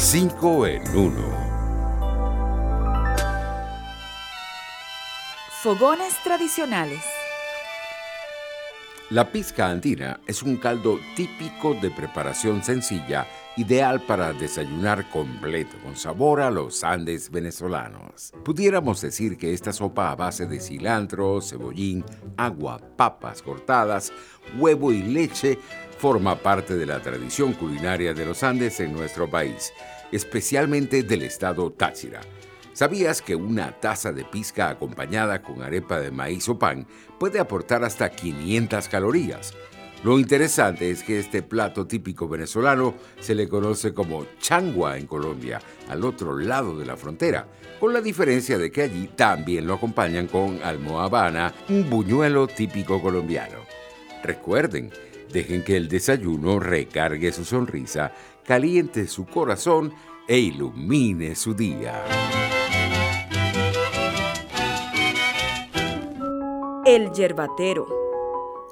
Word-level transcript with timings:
5 0.00 0.66
en 0.68 0.96
1. 0.96 1.12
Fogones 5.60 6.14
tradicionales. 6.22 7.02
La 9.10 9.32
pizca 9.32 9.68
andina 9.68 10.20
es 10.26 10.44
un 10.44 10.56
caldo 10.56 11.00
típico 11.16 11.74
de 11.74 11.90
preparación 11.90 12.62
sencilla, 12.62 13.26
ideal 13.56 14.00
para 14.02 14.32
desayunar 14.32 15.10
completo, 15.10 15.76
con 15.82 15.96
sabor 15.96 16.42
a 16.42 16.50
los 16.52 16.84
Andes 16.84 17.28
venezolanos. 17.28 18.32
Pudiéramos 18.44 19.00
decir 19.00 19.36
que 19.36 19.52
esta 19.52 19.72
sopa 19.72 20.12
a 20.12 20.14
base 20.14 20.46
de 20.46 20.60
cilantro, 20.60 21.40
cebollín, 21.40 22.04
agua, 22.36 22.78
papas 22.96 23.42
cortadas, 23.42 24.12
huevo 24.58 24.92
y 24.92 25.02
leche 25.02 25.58
forma 25.98 26.36
parte 26.36 26.76
de 26.76 26.86
la 26.86 27.00
tradición 27.02 27.52
culinaria 27.52 28.14
de 28.14 28.24
los 28.24 28.42
Andes 28.42 28.78
en 28.80 28.92
nuestro 28.92 29.28
país, 29.28 29.72
especialmente 30.12 31.02
del 31.02 31.22
estado 31.22 31.70
Táchira. 31.72 32.20
¿Sabías 32.72 33.20
que 33.20 33.34
una 33.34 33.72
taza 33.80 34.12
de 34.12 34.24
pizca 34.24 34.70
acompañada 34.70 35.42
con 35.42 35.60
arepa 35.62 35.98
de 35.98 36.12
maíz 36.12 36.48
o 36.48 36.56
pan 36.56 36.86
puede 37.18 37.40
aportar 37.40 37.82
hasta 37.82 38.10
500 38.10 38.88
calorías? 38.88 39.52
Lo 40.04 40.20
interesante 40.20 40.88
es 40.88 41.02
que 41.02 41.18
este 41.18 41.42
plato 41.42 41.88
típico 41.88 42.28
venezolano 42.28 42.94
se 43.18 43.34
le 43.34 43.48
conoce 43.48 43.92
como 43.92 44.26
changua 44.38 44.96
en 44.96 45.08
Colombia, 45.08 45.60
al 45.88 46.04
otro 46.04 46.38
lado 46.38 46.78
de 46.78 46.86
la 46.86 46.96
frontera, 46.96 47.48
con 47.80 47.92
la 47.92 48.00
diferencia 48.00 48.58
de 48.58 48.70
que 48.70 48.82
allí 48.82 49.08
también 49.16 49.66
lo 49.66 49.74
acompañan 49.74 50.28
con 50.28 50.60
almohabana, 50.62 51.52
un 51.68 51.90
buñuelo 51.90 52.46
típico 52.46 53.02
colombiano. 53.02 53.58
Recuerden, 54.22 54.92
dejen 55.32 55.64
que 55.64 55.76
el 55.76 55.88
desayuno 55.88 56.58
recargue 56.58 57.32
su 57.32 57.44
sonrisa, 57.44 58.12
caliente 58.44 59.06
su 59.06 59.26
corazón 59.26 59.92
e 60.26 60.38
ilumine 60.38 61.34
su 61.34 61.54
día. 61.54 62.04
El 66.84 67.12
yerbatero. 67.12 67.86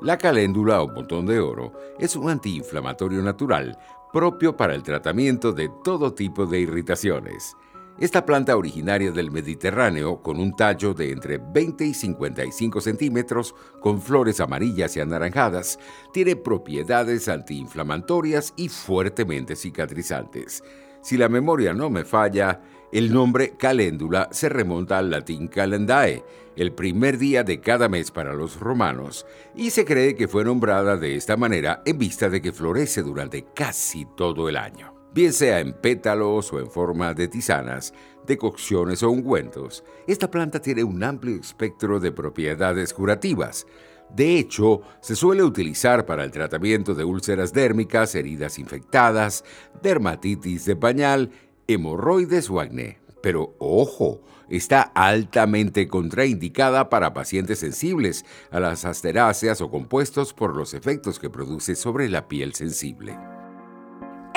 La 0.00 0.18
caléndula 0.18 0.82
o 0.82 0.88
montón 0.88 1.26
de 1.26 1.40
oro 1.40 1.72
es 1.98 2.14
un 2.14 2.30
antiinflamatorio 2.30 3.22
natural 3.22 3.78
propio 4.12 4.56
para 4.56 4.74
el 4.74 4.84
tratamiento 4.84 5.52
de 5.52 5.68
todo 5.82 6.14
tipo 6.14 6.46
de 6.46 6.60
irritaciones. 6.60 7.56
Esta 7.96 8.26
planta 8.26 8.56
originaria 8.56 9.12
del 9.12 9.30
Mediterráneo, 9.30 10.20
con 10.20 10.40
un 10.40 10.56
tallo 10.56 10.94
de 10.94 11.12
entre 11.12 11.38
20 11.38 11.84
y 11.84 11.94
55 11.94 12.80
centímetros, 12.80 13.54
con 13.80 14.02
flores 14.02 14.40
amarillas 14.40 14.96
y 14.96 15.00
anaranjadas, 15.00 15.78
tiene 16.12 16.34
propiedades 16.34 17.28
antiinflamatorias 17.28 18.52
y 18.56 18.68
fuertemente 18.68 19.54
cicatrizantes. 19.54 20.64
Si 21.02 21.16
la 21.16 21.28
memoria 21.28 21.72
no 21.72 21.88
me 21.88 22.04
falla, 22.04 22.62
el 22.90 23.12
nombre 23.12 23.54
caléndula 23.56 24.28
se 24.32 24.48
remonta 24.48 24.98
al 24.98 25.10
latín 25.10 25.46
calendae, 25.46 26.24
el 26.56 26.72
primer 26.72 27.16
día 27.16 27.44
de 27.44 27.60
cada 27.60 27.88
mes 27.88 28.10
para 28.10 28.34
los 28.34 28.58
romanos, 28.58 29.24
y 29.54 29.70
se 29.70 29.84
cree 29.84 30.16
que 30.16 30.26
fue 30.26 30.44
nombrada 30.44 30.96
de 30.96 31.14
esta 31.14 31.36
manera 31.36 31.80
en 31.86 31.96
vista 31.98 32.28
de 32.28 32.42
que 32.42 32.52
florece 32.52 33.02
durante 33.02 33.44
casi 33.54 34.04
todo 34.16 34.48
el 34.48 34.56
año. 34.56 34.93
Bien 35.14 35.32
sea 35.32 35.60
en 35.60 35.72
pétalos 35.72 36.52
o 36.52 36.58
en 36.58 36.68
forma 36.68 37.14
de 37.14 37.28
tisanas, 37.28 37.94
decocciones 38.26 39.02
o 39.04 39.10
ungüentos, 39.10 39.84
esta 40.08 40.28
planta 40.28 40.60
tiene 40.60 40.82
un 40.82 41.04
amplio 41.04 41.36
espectro 41.36 42.00
de 42.00 42.10
propiedades 42.10 42.92
curativas, 42.92 43.64
de 44.10 44.38
hecho, 44.38 44.82
se 45.00 45.16
suele 45.16 45.42
utilizar 45.42 46.06
para 46.06 46.24
el 46.24 46.30
tratamiento 46.30 46.94
de 46.94 47.04
úlceras 47.04 47.52
dérmicas, 47.52 48.14
heridas 48.14 48.58
infectadas, 48.58 49.44
dermatitis 49.82 50.64
de 50.66 50.76
pañal, 50.76 51.30
hemorroides 51.66 52.48
o 52.50 52.60
acné. 52.60 52.98
Pero 53.22 53.56
ojo, 53.58 54.20
está 54.48 54.82
altamente 54.82 55.88
contraindicada 55.88 56.90
para 56.90 57.14
pacientes 57.14 57.58
sensibles 57.58 58.24
a 58.50 58.60
las 58.60 58.84
asteráceas 58.84 59.60
o 59.60 59.70
compuestos 59.70 60.34
por 60.34 60.54
los 60.54 60.74
efectos 60.74 61.18
que 61.18 61.30
produce 61.30 61.74
sobre 61.74 62.08
la 62.08 62.28
piel 62.28 62.54
sensible. 62.54 63.16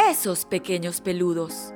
Esos 0.10 0.46
pequeños 0.46 1.02
peludos. 1.02 1.74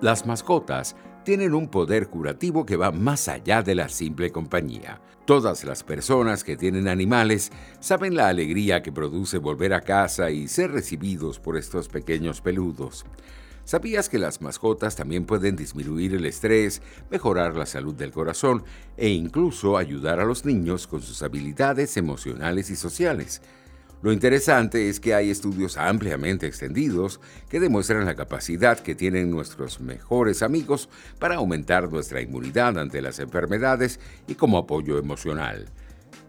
Las 0.00 0.26
mascotas 0.26 0.96
tienen 1.24 1.54
un 1.54 1.68
poder 1.68 2.08
curativo 2.08 2.66
que 2.66 2.74
va 2.74 2.90
más 2.90 3.28
allá 3.28 3.62
de 3.62 3.76
la 3.76 3.88
simple 3.88 4.32
compañía. 4.32 5.00
Todas 5.26 5.62
las 5.62 5.84
personas 5.84 6.42
que 6.42 6.56
tienen 6.56 6.88
animales 6.88 7.52
saben 7.78 8.16
la 8.16 8.26
alegría 8.26 8.82
que 8.82 8.90
produce 8.90 9.38
volver 9.38 9.74
a 9.74 9.82
casa 9.82 10.32
y 10.32 10.48
ser 10.48 10.72
recibidos 10.72 11.38
por 11.38 11.56
estos 11.56 11.88
pequeños 11.88 12.40
peludos. 12.40 13.06
¿Sabías 13.64 14.08
que 14.08 14.18
las 14.18 14.40
mascotas 14.40 14.96
también 14.96 15.24
pueden 15.24 15.54
disminuir 15.54 16.14
el 16.14 16.26
estrés, 16.26 16.82
mejorar 17.12 17.54
la 17.54 17.66
salud 17.66 17.94
del 17.94 18.10
corazón 18.10 18.64
e 18.96 19.10
incluso 19.10 19.76
ayudar 19.76 20.18
a 20.18 20.24
los 20.24 20.44
niños 20.44 20.88
con 20.88 21.00
sus 21.00 21.22
habilidades 21.22 21.96
emocionales 21.96 22.70
y 22.70 22.76
sociales? 22.76 23.40
Lo 24.00 24.12
interesante 24.12 24.88
es 24.88 25.00
que 25.00 25.14
hay 25.14 25.30
estudios 25.30 25.76
ampliamente 25.76 26.46
extendidos 26.46 27.20
que 27.48 27.58
demuestran 27.58 28.06
la 28.06 28.14
capacidad 28.14 28.78
que 28.78 28.94
tienen 28.94 29.30
nuestros 29.30 29.80
mejores 29.80 30.42
amigos 30.42 30.88
para 31.18 31.36
aumentar 31.36 31.90
nuestra 31.90 32.20
inmunidad 32.20 32.78
ante 32.78 33.02
las 33.02 33.18
enfermedades 33.18 33.98
y 34.28 34.36
como 34.36 34.58
apoyo 34.58 34.98
emocional. 34.98 35.66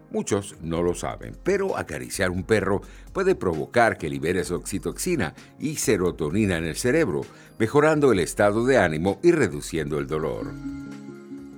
Muchos 0.09 0.56
no 0.63 0.81
lo 0.81 0.96
saben, 0.96 1.38
pero 1.44 1.78
acariciar 1.78 2.31
un 2.31 2.44
perro 2.44 2.81
puede 3.13 3.35
provocar 3.35 4.00
que 4.00 4.09
libere 4.09 4.44
su 4.44 4.56
oxitoxina 4.56 5.35
y 5.59 5.75
serotonina 5.75 6.58
en 6.58 6.66
el 6.66 6.75
cerebro, 6.75 7.22
mejorando 7.59 8.12
el 8.12 8.19
estado 8.19 8.66
de 8.66 8.79
ánimo 8.79 9.19
y 9.22 9.31
reduciendo 9.31 10.00
el 10.00 10.08
dolor. 10.08 10.52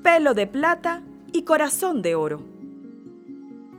Pelo 0.04 0.34
de 0.34 0.48
plata 0.48 1.02
y 1.32 1.44
corazón 1.44 2.02
de 2.02 2.16
oro. 2.16 2.42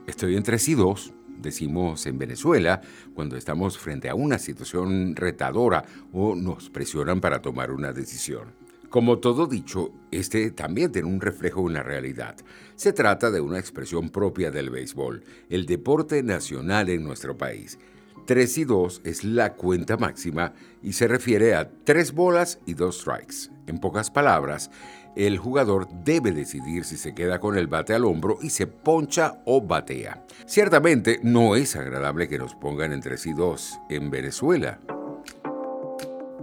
Estoy 0.07 0.35
entre 0.35 0.57
sí 0.57 0.73
dos 0.73 1.13
decimos 1.39 2.05
en 2.05 2.17
Venezuela 2.17 2.81
cuando 3.13 3.37
estamos 3.37 3.77
frente 3.77 4.09
a 4.09 4.15
una 4.15 4.39
situación 4.39 5.15
retadora 5.15 5.83
o 6.11 6.35
nos 6.35 6.69
presionan 6.69 7.21
para 7.21 7.41
tomar 7.41 7.71
una 7.71 7.93
decisión. 7.93 8.63
Como 8.89 9.17
todo 9.17 9.47
dicho, 9.47 9.91
este 10.11 10.51
también 10.51 10.91
tiene 10.91 11.07
un 11.07 11.19
reflejo 11.19 11.67
en 11.67 11.73
la 11.73 11.81
realidad. 11.81 12.35
Se 12.75 12.93
trata 12.93 13.31
de 13.31 13.41
una 13.41 13.57
expresión 13.57 14.09
propia 14.09 14.51
del 14.51 14.69
béisbol, 14.69 15.23
el 15.49 15.65
deporte 15.65 16.21
nacional 16.21 16.89
en 16.89 17.03
nuestro 17.03 17.35
país. 17.35 17.79
3 18.25 18.57
y 18.57 18.63
2 18.65 19.01
es 19.03 19.23
la 19.23 19.53
cuenta 19.53 19.97
máxima 19.97 20.53
y 20.81 20.93
se 20.93 21.07
refiere 21.07 21.55
a 21.55 21.69
tres 21.83 22.13
bolas 22.13 22.59
y 22.65 22.73
dos 22.73 22.99
strikes. 23.01 23.49
En 23.67 23.79
pocas 23.79 24.11
palabras, 24.11 24.71
el 25.15 25.37
jugador 25.37 25.87
debe 26.03 26.31
decidir 26.31 26.85
si 26.85 26.97
se 26.97 27.13
queda 27.13 27.39
con 27.39 27.57
el 27.57 27.67
bate 27.67 27.93
al 27.93 28.05
hombro 28.05 28.39
y 28.41 28.49
se 28.49 28.67
poncha 28.67 29.41
o 29.45 29.61
batea. 29.61 30.25
Ciertamente 30.45 31.19
no 31.23 31.55
es 31.55 31.75
agradable 31.75 32.27
que 32.27 32.37
nos 32.37 32.55
pongan 32.55 32.91
entre 32.91 33.17
sí 33.17 33.33
dos 33.33 33.79
en 33.89 34.09
Venezuela. 34.09 34.79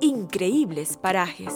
Increíbles 0.00 0.96
parajes. 0.96 1.54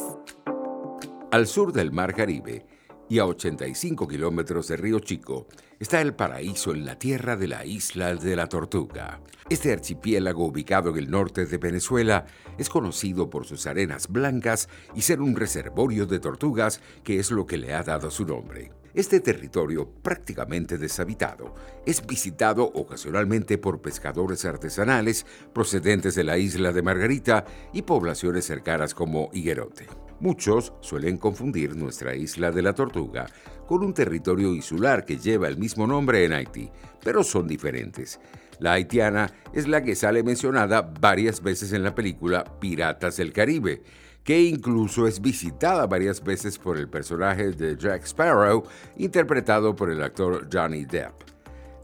Al 1.31 1.47
sur 1.47 1.73
del 1.73 1.93
Mar 1.93 2.15
Caribe, 2.15 2.67
y 3.15 3.21
a 3.21 3.27
85 3.27 4.09
kilómetros 4.09 4.67
de 4.67 4.77
Río 4.77 4.99
Chico 4.99 5.47
está 5.79 6.01
el 6.01 6.15
paraíso 6.15 6.73
en 6.73 6.85
la 6.85 6.99
tierra 6.99 7.37
de 7.37 7.47
la 7.47 7.65
isla 7.65 8.13
de 8.17 8.35
la 8.35 8.49
Tortuga. 8.49 9.21
Este 9.49 9.73
archipiélago 9.73 10.45
ubicado 10.45 10.91
en 10.91 10.97
el 10.97 11.09
norte 11.09 11.47
de 11.47 11.59
Venezuela 11.59 12.27
es 12.59 12.69
conocido 12.69 13.31
por 13.31 13.47
sus 13.47 13.69
arenas 13.69 14.09
blancas 14.09 14.69
y 14.97 15.03
ser 15.03 15.21
un 15.21 15.37
reservorio 15.37 16.07
de 16.07 16.19
tortugas 16.19 16.81
que 17.05 17.21
es 17.21 17.31
lo 17.31 17.47
que 17.47 17.57
le 17.57 17.73
ha 17.73 17.85
dado 17.85 18.11
su 18.11 18.27
nombre. 18.27 18.73
Este 18.95 19.21
territorio, 19.21 19.89
prácticamente 19.89 20.77
deshabitado, 20.77 21.55
es 21.87 22.05
visitado 22.05 22.65
ocasionalmente 22.65 23.59
por 23.59 23.81
pescadores 23.81 24.45
artesanales 24.45 25.25
procedentes 25.53 26.17
de 26.17 26.25
la 26.25 26.37
isla 26.37 26.73
de 26.73 26.83
Margarita 26.83 27.45
y 27.73 27.83
poblaciones 27.83 28.45
cercanas 28.45 28.93
como 28.93 29.31
Higuerote. 29.33 29.87
Muchos 30.25 30.73
suelen 30.81 31.19
confundir 31.19 31.77
nuestra 31.77 32.17
isla 32.17 32.51
de 32.51 32.63
la 32.63 32.73
Tortuga 32.73 33.27
con 33.67 33.85
un 33.85 33.93
territorio 33.93 34.55
insular 34.55 35.05
que 35.05 35.19
lleva 35.19 35.49
el 35.49 35.59
mismo 35.59 35.87
nombre 35.87 36.25
en 36.25 36.33
Haití, 36.33 36.71
pero 37.03 37.23
son 37.23 37.47
diferentes. 37.47 38.19
La 38.59 38.73
haitiana 38.73 39.31
es 39.53 39.69
la 39.69 39.83
que 39.83 39.95
sale 39.95 40.23
mencionada 40.23 40.81
varias 40.81 41.43
veces 41.43 41.75
en 41.75 41.83
la 41.83 41.95
película 41.95 42.43
Piratas 42.59 43.19
del 43.19 43.35
Caribe, 43.35 43.83
que 44.23 44.41
incluso 44.41 45.07
es 45.07 45.21
visitada 45.21 45.87
varias 45.87 46.25
veces 46.25 46.59
por 46.59 46.79
el 46.79 46.89
personaje 46.89 47.51
de 47.51 47.77
Jack 47.77 48.05
Sparrow, 48.05 48.65
interpretado 48.97 49.77
por 49.77 49.91
el 49.91 50.03
actor 50.03 50.49
Johnny 50.51 50.87
Depp. 50.87 51.13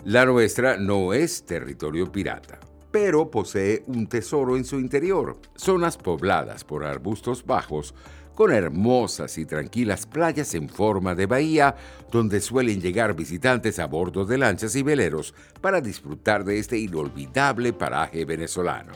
La 0.07 0.25
nuestra 0.25 0.79
no 0.79 1.13
es 1.13 1.45
territorio 1.45 2.11
pirata, 2.11 2.59
pero 2.91 3.31
posee 3.31 3.85
un 3.87 4.07
tesoro 4.07 4.57
en 4.57 4.65
su 4.65 4.81
interior, 4.81 5.37
zonas 5.57 5.99
pobladas 5.99 6.65
por 6.65 6.87
arbustos 6.87 7.45
bajos, 7.45 7.95
con 8.35 8.53
hermosas 8.53 9.37
y 9.39 9.47
tranquilas 9.47 10.07
playas 10.07 10.55
en 10.55 10.69
forma 10.69 11.15
de 11.15 11.27
bahía, 11.27 11.75
donde 12.11 12.41
suelen 12.41 12.81
llegar 12.81 13.15
visitantes 13.15 13.79
a 13.79 13.87
bordo 13.87 14.25
de 14.25 14.39
lanchas 14.39 14.77
y 14.77 14.83
veleros 14.83 15.35
para 15.61 15.81
disfrutar 15.81 16.45
de 16.45 16.59
este 16.59 16.79
inolvidable 16.79 17.73
paraje 17.73 18.25
venezolano. 18.25 18.93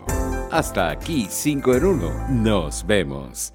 Hasta 0.50 0.90
aquí 0.90 1.26
5 1.28 1.74
en 1.74 1.84
1. 1.84 2.28
Nos 2.30 2.86
vemos. 2.86 3.52